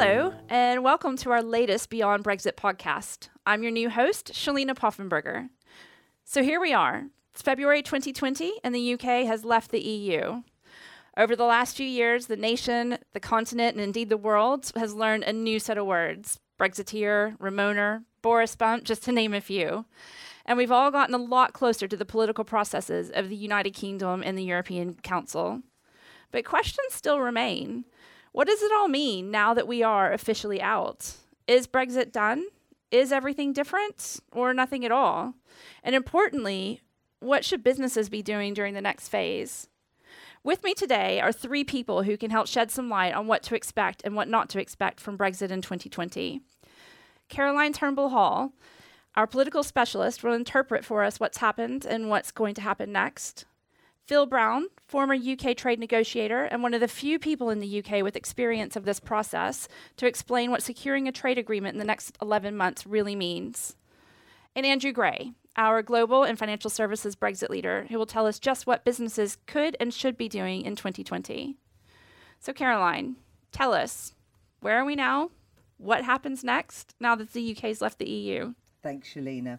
[0.00, 3.30] Hello, and welcome to our latest Beyond Brexit podcast.
[3.44, 5.48] I'm your new host, Shalena Poffenberger.
[6.22, 7.06] So here we are.
[7.32, 10.44] It's February 2020, and the UK has left the EU.
[11.16, 15.24] Over the last few years, the nation, the continent, and indeed the world has learned
[15.24, 19.84] a new set of words Brexiteer, Remoaner, Boris Bump, just to name a few.
[20.46, 24.22] And we've all gotten a lot closer to the political processes of the United Kingdom
[24.24, 25.60] and the European Council.
[26.30, 27.84] But questions still remain.
[28.32, 31.14] What does it all mean now that we are officially out?
[31.46, 32.46] Is Brexit done?
[32.90, 35.34] Is everything different or nothing at all?
[35.82, 36.80] And importantly,
[37.20, 39.68] what should businesses be doing during the next phase?
[40.44, 43.56] With me today are three people who can help shed some light on what to
[43.56, 46.40] expect and what not to expect from Brexit in 2020.
[47.28, 48.52] Caroline Turnbull Hall,
[49.14, 53.46] our political specialist, will interpret for us what's happened and what's going to happen next.
[54.08, 58.02] Phil Brown, former UK trade negotiator and one of the few people in the UK
[58.02, 62.16] with experience of this process, to explain what securing a trade agreement in the next
[62.22, 63.76] 11 months really means.
[64.56, 68.66] And Andrew Gray, our global and financial services Brexit leader, who will tell us just
[68.66, 71.58] what businesses could and should be doing in 2020.
[72.40, 73.16] So, Caroline,
[73.52, 74.14] tell us
[74.60, 75.32] where are we now?
[75.76, 78.54] What happens next now that the UK's left the EU?
[78.82, 79.58] Thanks, Shalena.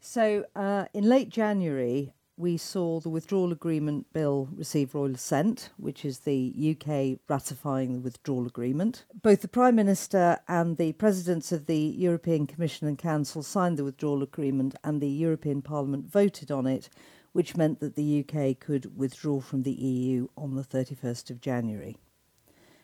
[0.00, 6.04] So, uh, in late January, we saw the withdrawal agreement bill receive royal assent, which
[6.04, 9.04] is the UK ratifying the withdrawal agreement.
[9.22, 13.84] Both the Prime Minister and the Presidents of the European Commission and Council signed the
[13.84, 16.90] withdrawal agreement, and the European Parliament voted on it,
[17.32, 21.96] which meant that the UK could withdraw from the EU on the 31st of January.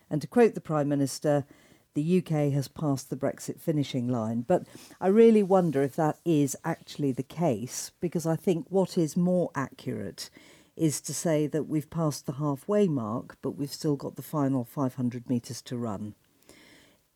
[0.09, 1.45] And to quote the Prime Minister,
[1.93, 4.41] the UK has passed the Brexit finishing line.
[4.41, 4.65] But
[4.99, 9.51] I really wonder if that is actually the case, because I think what is more
[9.55, 10.29] accurate
[10.75, 14.63] is to say that we've passed the halfway mark, but we've still got the final
[14.63, 16.15] 500 metres to run.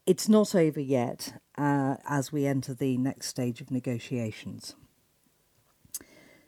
[0.05, 4.75] It's not over yet uh, as we enter the next stage of negotiations.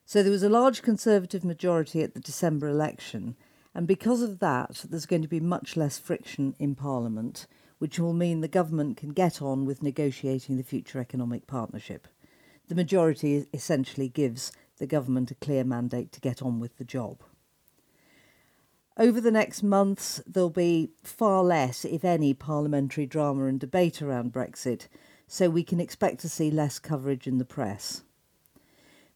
[0.06, 3.36] So there was a large Conservative majority at the December election,
[3.76, 7.48] and because of that, there's going to be much less friction in Parliament
[7.80, 12.08] which will mean the government can get on with negotiating the future economic partnership.
[12.68, 17.24] The majority essentially gives the government a clear mandate to get on with the job.
[18.98, 24.34] Over the next months, there'll be far less, if any, parliamentary drama and debate around
[24.34, 24.88] Brexit,
[25.26, 28.04] so we can expect to see less coverage in the press.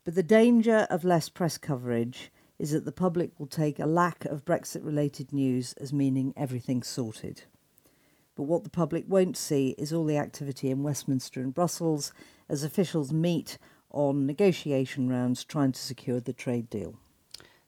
[0.06, 4.24] But the danger of less press coverage is that the public will take a lack
[4.25, 7.44] of Brexit related news as meaning everything's sorted.
[8.35, 12.13] But what the public won't see is all the activity in Westminster and Brussels
[12.49, 13.57] as officials meet
[13.91, 16.95] on negotiation rounds trying to secure the trade deal.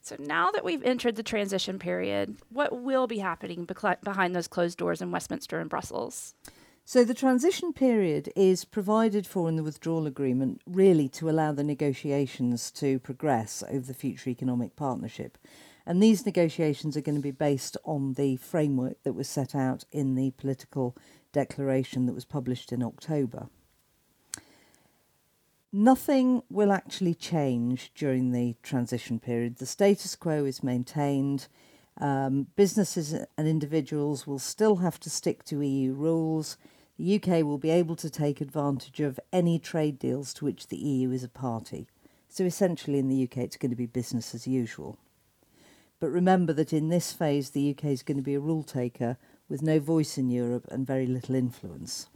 [0.00, 4.78] So now that we've entered the transition period, what will be happening behind those closed
[4.78, 6.34] doors in Westminster and Brussels?
[6.84, 11.64] So the transition period is provided for in the withdrawal agreement really to allow the
[11.64, 15.38] negotiations to progress over the future economic partnership.
[15.86, 19.84] And these negotiations are going to be based on the framework that was set out
[19.92, 20.96] in the political
[21.32, 23.48] declaration that was published in October.
[25.72, 29.58] Nothing will actually change during the transition period.
[29.58, 31.48] The status quo is maintained.
[31.98, 36.56] Um, businesses and individuals will still have to stick to EU rules.
[36.98, 40.78] The UK will be able to take advantage of any trade deals to which the
[40.78, 41.86] EU is a party.
[42.28, 44.98] So essentially, in the UK, it's going to be business as usual.
[45.98, 49.16] But remember that in this phase, the UK is going to be a rule taker
[49.48, 52.08] with no voice in Europe and very little influence.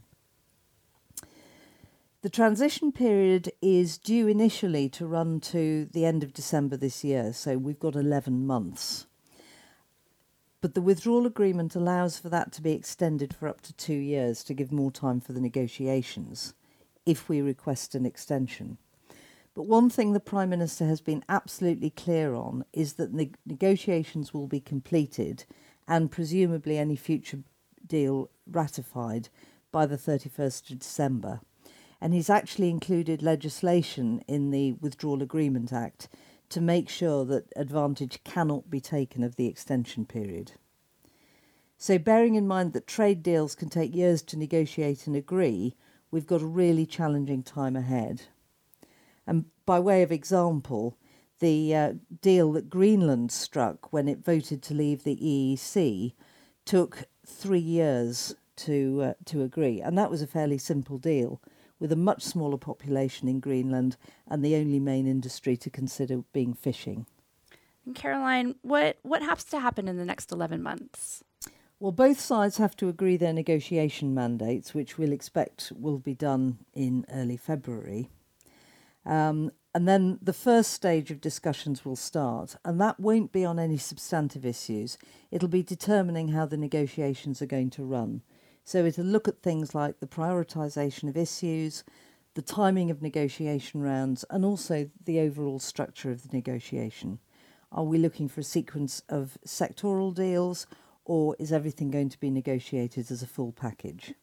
[2.23, 7.33] The transition period is due initially to run to the end of December this year,
[7.33, 9.07] so we've got 11 months.
[10.61, 14.45] But the withdrawal agreement allows for that to be extended for up to two years
[14.45, 16.53] to give more time for the negotiations
[17.07, 18.77] if we request an extension.
[19.55, 24.33] But one thing the Prime Minister has been absolutely clear on is that the negotiations
[24.33, 25.45] will be completed
[25.89, 27.41] and presumably any future
[27.85, 29.29] deal ratified
[29.73, 31.41] by the 31st of December.
[32.01, 36.09] And he's actually included legislation in the Withdrawal Agreement Act
[36.49, 40.53] to make sure that advantage cannot be taken of the extension period.
[41.77, 45.75] So, bearing in mind that trade deals can take years to negotiate and agree,
[46.11, 48.23] we've got a really challenging time ahead.
[49.31, 50.99] And by way of example,
[51.39, 56.15] the uh, deal that Greenland struck when it voted to leave the EEC
[56.65, 61.41] took three years to uh, to agree, and that was a fairly simple deal
[61.79, 63.97] with a much smaller population in Greenland
[64.27, 67.07] and the only main industry to consider being fishing.
[67.87, 71.23] And Caroline, what what has to happen in the next eleven months?
[71.79, 76.59] Well, both sides have to agree their negotiation mandates, which we'll expect will be done
[76.75, 78.11] in early February.
[79.07, 83.59] Um, and then the first stage of discussions will start, and that won't be on
[83.59, 84.99] any substantive issues.
[85.31, 88.23] It'll be determining how the negotiations are going to run.
[88.65, 91.85] So it'll look at things like the prioritisation of issues,
[92.35, 97.21] the timing of negotiation rounds, and also the overall structure of the negotiation.
[97.73, 100.67] Are we looking for a sequence of sectoral deals,
[101.05, 104.15] or is everything going to be negotiated as a full package?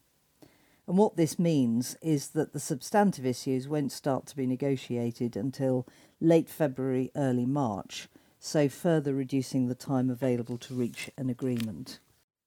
[0.88, 5.86] And what this means is that the substantive issues won't start to be negotiated until
[6.18, 8.08] late February, early March,
[8.40, 11.98] so further reducing the time available to reach an agreement.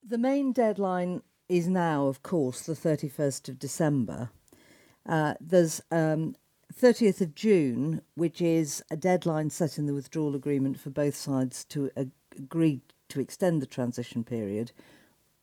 [0.04, 4.32] The main deadline is now, of course, the 31st of December.
[5.06, 6.36] Uh, there's um,
[6.74, 11.64] 30th of June, which is a deadline set in the withdrawal agreement for both sides
[11.66, 11.92] to
[12.36, 14.72] agree to extend the transition period,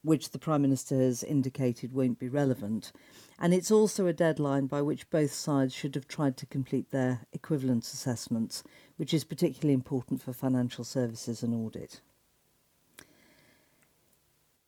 [0.03, 2.93] which the Prime Minister has indicated won't be relevant.
[3.39, 7.27] And it's also a deadline by which both sides should have tried to complete their
[7.33, 8.62] equivalence assessments,
[8.97, 12.00] which is particularly important for financial services and audit.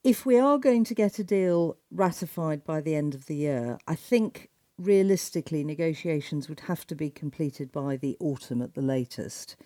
[0.02, 3.78] If we are going to get a deal ratified by the end of the year,
[3.86, 4.48] I think
[4.78, 9.56] realistically negotiations would have to be completed by the autumn at the latest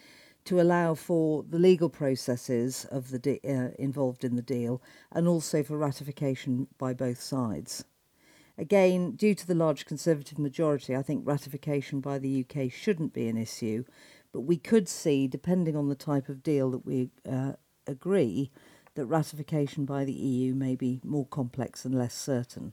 [0.44, 5.26] to allow for the legal processes of the de- uh, involved in the deal and
[5.26, 7.84] also for ratification by both sides.
[8.56, 13.28] Again, due to the large Conservative majority, I think ratification by the UK shouldn't be
[13.28, 13.84] an issue,
[14.32, 17.52] but we could see, depending on the type of deal that we uh,
[17.86, 18.50] agree,
[18.94, 22.72] that ratification by the EU may be more complex and less certain.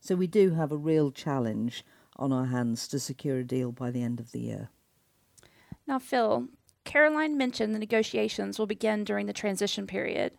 [0.00, 1.84] So we do have a real challenge
[2.16, 4.70] on our hands to secure a deal by the end of the year.
[5.86, 6.48] Now, Phil,
[6.90, 10.32] Caroline mentioned the negotiations will begin during the transition period,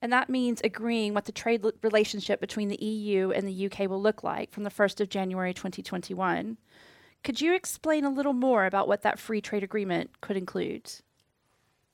[0.00, 4.02] and that means agreeing what the trade relationship between the EU and the UK will
[4.02, 6.56] look like from the 1st of January 2021.
[7.22, 10.90] Could you explain a little more about what that free trade agreement could include?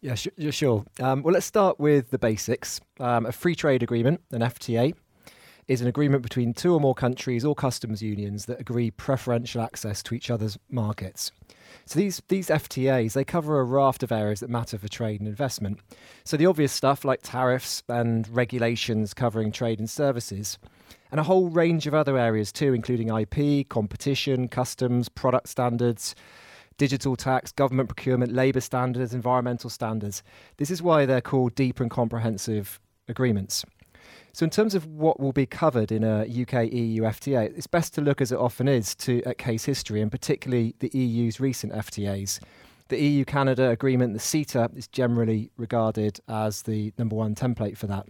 [0.01, 0.87] Yeah, sh- sure.
[1.01, 2.81] Um, well, let's start with the basics.
[2.99, 4.95] Um, a free trade agreement, an FTA,
[5.69, 10.03] is an agreement between two or more countries or customs unions that agree preferential access
[10.03, 11.31] to each other's markets.
[11.85, 15.29] So these these FTAs they cover a raft of areas that matter for trade and
[15.29, 15.79] investment.
[16.25, 20.59] So the obvious stuff like tariffs and regulations covering trade and services,
[21.11, 26.15] and a whole range of other areas too, including IP, competition, customs, product standards
[26.79, 30.23] digital tax, government procurement, labour standards, environmental standards.
[30.59, 33.65] This is why they're called deep and comprehensive agreements.
[34.33, 37.95] So, in terms of what will be covered in a UK EU FTA, it's best
[37.95, 41.73] to look, as it often is, to at case history and particularly the EU's recent
[41.73, 42.41] FTAs.
[42.89, 47.87] The EU Canada agreement, the CETA, is generally regarded as the number one template for
[47.87, 48.07] that.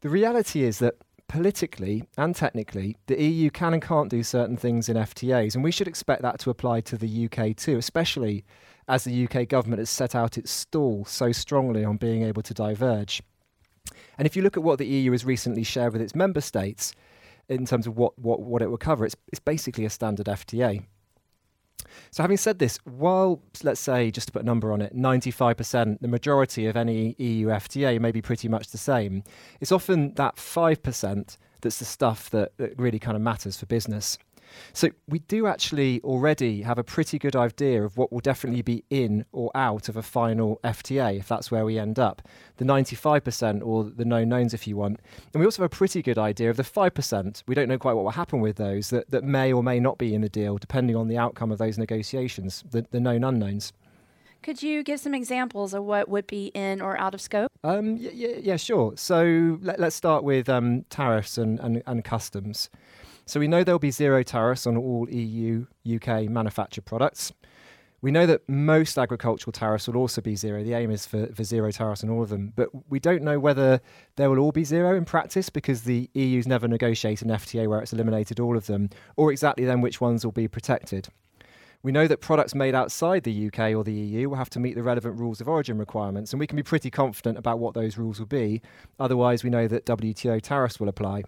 [0.00, 0.94] The reality is that
[1.28, 5.70] politically and technically, the EU can and can't do certain things in FTAs, and we
[5.70, 8.44] should expect that to apply to the UK too, especially
[8.88, 12.52] as the UK government has set out its stall so strongly on being able to
[12.52, 13.22] diverge.
[14.18, 16.94] And if you look at what the EU has recently shared with its member states
[17.48, 20.84] in terms of what, what, what it will cover, it's, it's basically a standard FTA.
[22.10, 26.00] So, having said this, while, let's say, just to put a number on it, 95%,
[26.00, 29.24] the majority of any EU FTA may be pretty much the same,
[29.60, 34.18] it's often that 5% that's the stuff that, that really kind of matters for business.
[34.72, 38.84] So we do actually already have a pretty good idea of what will definitely be
[38.90, 42.22] in or out of a final FTA, if that's where we end up.
[42.56, 45.00] The 95% or the known knowns, if you want.
[45.32, 47.42] And we also have a pretty good idea of the 5%.
[47.46, 49.98] We don't know quite what will happen with those that, that may or may not
[49.98, 53.72] be in the deal, depending on the outcome of those negotiations, the, the known unknowns.
[54.42, 57.52] Could you give some examples of what would be in or out of scope?
[57.62, 58.92] Um, yeah, yeah, yeah, sure.
[58.96, 62.68] So let, us start with um, tariffs and, and, and customs.
[63.32, 67.32] So we know there'll be zero tariffs on all EU, UK manufactured products.
[68.02, 70.62] We know that most agricultural tariffs will also be zero.
[70.62, 72.52] The aim is for, for zero tariffs on all of them.
[72.54, 73.80] But we don't know whether
[74.16, 77.80] they will all be zero in practice because the EU's never negotiated an FTA where
[77.80, 81.08] it's eliminated all of them, or exactly then which ones will be protected.
[81.82, 84.74] We know that products made outside the UK or the EU will have to meet
[84.74, 87.96] the relevant rules of origin requirements, and we can be pretty confident about what those
[87.96, 88.60] rules will be.
[89.00, 91.22] Otherwise, we know that WTO tariffs will apply.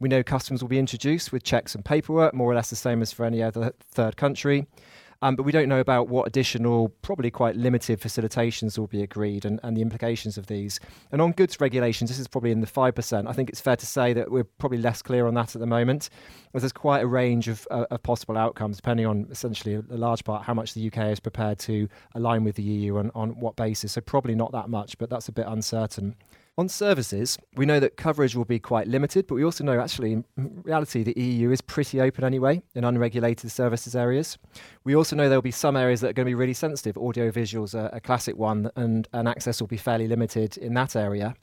[0.00, 3.02] We know customs will be introduced with checks and paperwork, more or less the same
[3.02, 4.66] as for any other third country.
[5.24, 9.46] Um, but we don't know about what additional, probably quite limited facilitations will be agreed
[9.46, 10.80] and, and the implications of these.
[11.12, 13.26] And on goods regulations, this is probably in the 5%.
[13.26, 15.66] I think it's fair to say that we're probably less clear on that at the
[15.66, 16.10] moment,
[16.52, 19.96] as there's quite a range of, uh, of possible outcomes, depending on essentially a, a,
[19.96, 23.30] large part how much the UK is prepared to align with the EU and on
[23.40, 23.92] what basis.
[23.92, 26.16] So probably not that much, but that's a bit uncertain.
[26.56, 30.12] On services, we know that coverage will be quite limited, but we also know actually,
[30.12, 30.24] in
[30.62, 34.38] reality, the EU is pretty open anyway in unregulated services areas.
[34.84, 36.94] We also know there will be some areas that are going to be really sensitive.
[36.94, 41.34] Audiovisuals are a classic one, and, and access will be fairly limited in that area.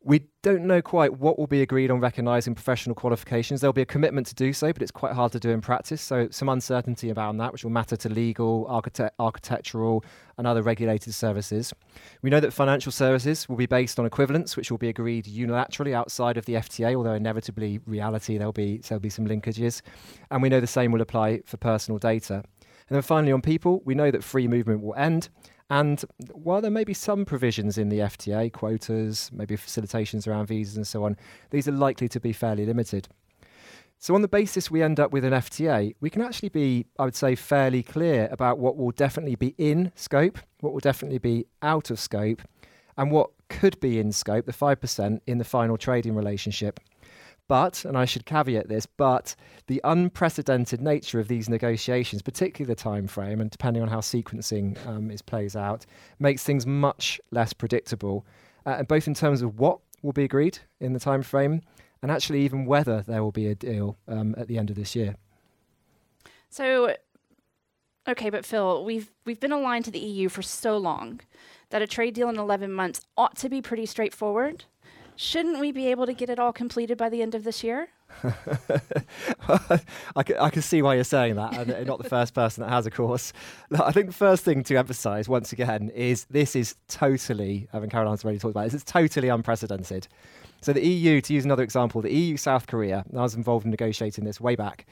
[0.00, 3.60] We don't know quite what will be agreed on recognising professional qualifications.
[3.60, 6.00] There'll be a commitment to do so, but it's quite hard to do in practice.
[6.00, 10.04] So, some uncertainty around that, which will matter to legal, architect- architectural,
[10.38, 11.74] and other regulated services.
[12.22, 15.92] We know that financial services will be based on equivalence, which will be agreed unilaterally
[15.92, 19.82] outside of the FTA, although inevitably, reality, there'll be, there'll be some linkages.
[20.30, 22.44] And we know the same will apply for personal data.
[22.88, 25.28] And then finally, on people, we know that free movement will end
[25.70, 30.76] and while there may be some provisions in the FTA, quotas, maybe facilitations around visas
[30.76, 31.16] and so on,
[31.50, 33.08] these are likely to be fairly limited.
[34.00, 37.04] So, on the basis we end up with an FTA, we can actually be, I
[37.04, 41.46] would say, fairly clear about what will definitely be in scope, what will definitely be
[41.62, 42.40] out of scope,
[42.96, 46.78] and what could be in scope, the 5% in the final trading relationship.
[47.48, 49.34] But, and I should caveat this, but
[49.68, 54.76] the unprecedented nature of these negotiations, particularly the time frame, and depending on how sequencing
[54.86, 55.86] um, is plays out,
[56.18, 58.26] makes things much less predictable,
[58.66, 61.62] uh, both in terms of what will be agreed in the time frame,
[62.02, 64.94] and actually even whether there will be a deal um, at the end of this
[64.94, 65.16] year.
[66.50, 66.94] So,
[68.06, 71.20] okay, but Phil, we've we've been aligned to the EU for so long
[71.70, 74.64] that a trade deal in 11 months ought to be pretty straightforward.
[75.20, 77.88] Shouldn't we be able to get it all completed by the end of this year?
[80.14, 82.70] I, can, I can see why you're saying that, and not the first person that
[82.70, 83.32] has, of course.
[83.80, 87.90] I think the first thing to emphasise once again is this is totally, I mean,
[87.90, 90.06] Caroline's already talked about this, it's totally unprecedented.
[90.60, 93.72] So the EU, to use another example, the EU South Korea, I was involved in
[93.72, 94.86] negotiating this way back,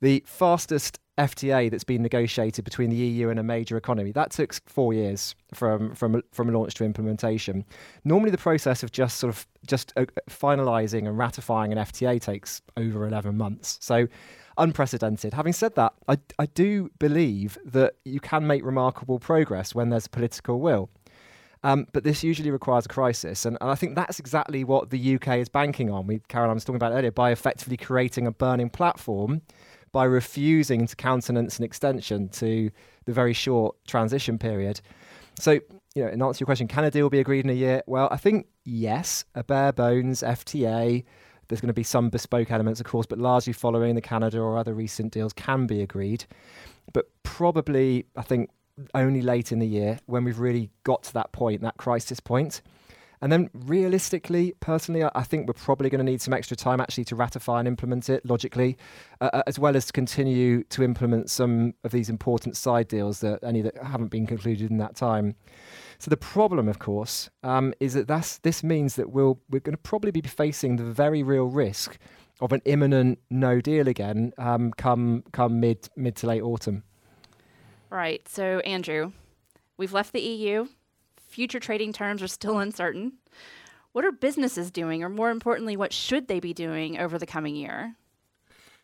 [0.00, 4.12] the fastest FTA that's been negotiated between the EU and a major economy.
[4.12, 7.64] That took four years from from from launch to implementation.
[8.04, 12.62] Normally, the process of just sort of just uh, finalising and ratifying an FTA takes
[12.76, 13.78] over eleven months.
[13.80, 14.06] So
[14.56, 15.34] unprecedented.
[15.34, 20.08] Having said that, I, I do believe that you can make remarkable progress when there's
[20.08, 20.90] political will.
[21.64, 23.44] Um, but this usually requires a crisis.
[23.44, 26.06] And, and, I think that's exactly what the UK is banking on.
[26.06, 29.42] We, Caroline was talking about earlier, by effectively creating a burning platform
[29.98, 32.70] by refusing to countenance an extension to
[33.04, 34.80] the very short transition period.
[35.40, 35.54] So,
[35.96, 37.82] you know, in answer to your question, can a deal be agreed in a year?
[37.88, 41.04] Well, I think yes, a bare bones FTA.
[41.48, 44.56] There's going to be some bespoke elements, of course, but largely following the Canada or
[44.56, 46.26] other recent deals can be agreed.
[46.92, 48.50] But probably, I think
[48.94, 52.62] only late in the year when we've really got to that point, that crisis point.
[53.20, 57.04] And then realistically, personally, I think we're probably going to need some extra time actually
[57.06, 58.76] to ratify and implement it logically,
[59.20, 63.20] uh, uh, as well as to continue to implement some of these important side deals
[63.20, 65.34] that any that haven't been concluded in that time.
[65.98, 69.74] So the problem, of course, um, is that that's, this means that we'll, we're going
[69.74, 71.98] to probably be facing the very real risk
[72.40, 76.84] of an imminent no deal again um, come come mid mid to late autumn.
[77.90, 78.26] Right.
[78.28, 79.12] So, Andrew,
[79.76, 80.68] we've left the EU.
[81.28, 83.12] Future trading terms are still uncertain.
[83.92, 87.54] What are businesses doing, or more importantly, what should they be doing over the coming
[87.54, 87.94] year?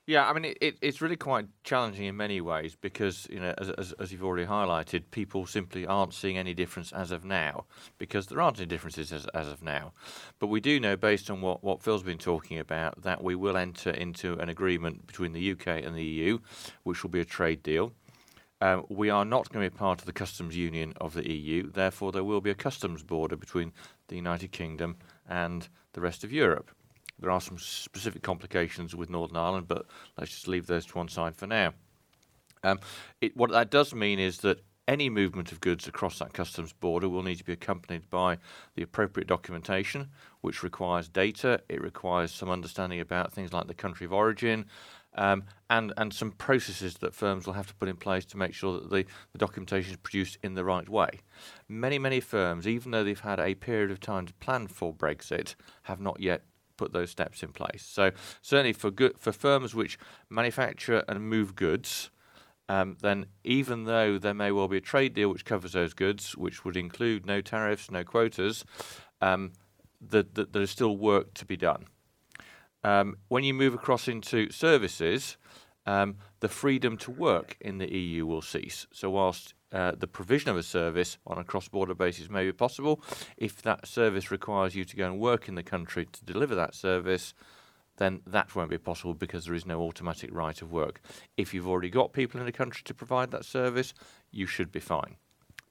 [0.07, 3.55] Yeah, I mean, it, it, it's really quite challenging in many ways because, you know,
[3.57, 7.65] as, as, as, you've already highlighted, people simply aren't seeing any difference as of now
[7.97, 9.95] because there aren't any differences as, as of now.
[10.39, 13.57] But we do know, based on what, what Phil's been talking about, that we will
[13.57, 16.39] enter into an agreement between the UK and the EU,
[16.83, 17.95] which will be a trade deal.
[18.65, 21.71] Um, we are not going to be part of the customs union of the EU,
[21.71, 23.75] therefore, there will be a customs border between
[24.09, 24.97] the United Kingdom
[25.29, 26.71] and the rest of Europe.
[27.19, 29.85] There are some specific complications with Northern Ireland, but
[30.17, 31.75] let's just leave those to one side for now.
[32.63, 32.81] Um,
[33.21, 37.09] it, what that does mean is that any movement of goods across that customs border
[37.09, 38.39] will need to be accompanied by
[38.77, 40.09] the appropriate documentation,
[40.41, 41.61] which requires data.
[41.69, 44.65] It requires some understanding about things like the country of origin,
[45.15, 48.55] um, and and some processes that firms will have to put in place to make
[48.55, 51.21] sure that the, the documentation is produced in the right way.
[51.69, 55.55] Many many firms, even though they've had a period of time to plan for Brexit,
[55.85, 56.43] have not yet
[56.77, 57.85] put those steps in place.
[57.89, 58.11] So
[58.43, 62.11] certainly for good for firms which manufacture and move goods.
[62.67, 66.35] Um, then, even though there may well be a trade deal which covers those goods,
[66.35, 68.65] which would include no tariffs, no quotas,
[69.21, 69.53] um,
[70.01, 71.85] the, the, there is still work to be done.
[72.85, 75.37] Um, when you move across into services,
[75.87, 78.87] um, the freedom to work in the EU will cease.
[78.93, 82.53] So, whilst uh, the provision of a service on a cross border basis may be
[82.53, 83.03] possible,
[83.37, 86.75] if that service requires you to go and work in the country to deliver that
[86.75, 87.35] service,
[87.97, 91.01] then that won't be possible because there is no automatic right of work.
[91.37, 93.95] If you've already got people in the country to provide that service,
[94.31, 95.17] you should be fine.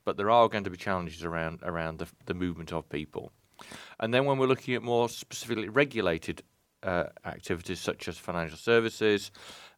[0.05, 3.31] But there are going to be challenges around around the, the movement of people.
[3.99, 6.43] And then when we're looking at more specifically regulated
[6.83, 9.31] uh, activities such as financial services,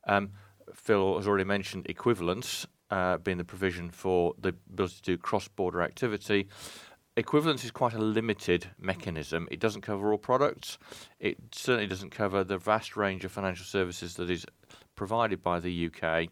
[0.08, 0.32] um,
[0.74, 5.82] Phil has already mentioned equivalence uh, being the provision for the ability to do cross-border
[5.82, 6.48] activity.
[7.18, 9.48] Equivalence is quite a limited mechanism.
[9.50, 10.78] It doesn't cover all products.
[11.20, 14.46] It certainly doesn't cover the vast range of financial services that is
[14.96, 16.28] provided by the UK.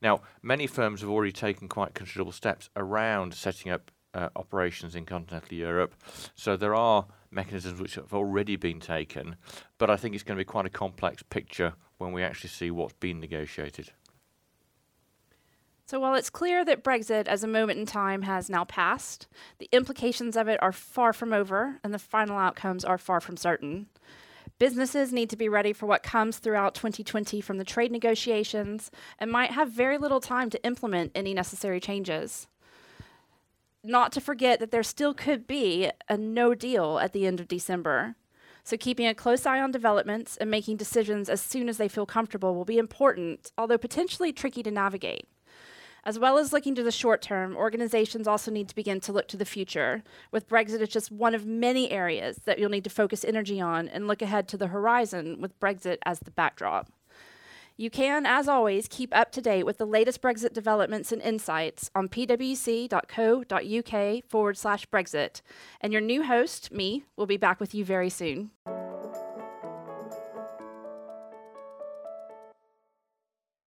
[0.00, 5.04] Now, many firms have already taken quite considerable steps around setting up uh, operations in
[5.04, 5.94] continental Europe.
[6.34, 9.36] So there are mechanisms which have already been taken,
[9.78, 12.70] but I think it's going to be quite a complex picture when we actually see
[12.70, 13.92] what's been negotiated.
[15.86, 19.26] So while it's clear that Brexit as a moment in time has now passed,
[19.58, 23.38] the implications of it are far from over and the final outcomes are far from
[23.38, 23.86] certain.
[24.58, 29.30] Businesses need to be ready for what comes throughout 2020 from the trade negotiations and
[29.30, 32.48] might have very little time to implement any necessary changes.
[33.88, 37.48] Not to forget that there still could be a no deal at the end of
[37.48, 38.16] December.
[38.62, 42.04] So, keeping a close eye on developments and making decisions as soon as they feel
[42.04, 45.26] comfortable will be important, although potentially tricky to navigate.
[46.04, 49.26] As well as looking to the short term, organizations also need to begin to look
[49.28, 52.90] to the future, with Brexit as just one of many areas that you'll need to
[52.90, 56.90] focus energy on and look ahead to the horizon with Brexit as the backdrop.
[57.80, 61.92] You can, as always, keep up to date with the latest Brexit developments and insights
[61.94, 62.44] on pwc.co.uk
[64.28, 65.42] forward slash Brexit.
[65.80, 68.50] And your new host, me, will be back with you very soon.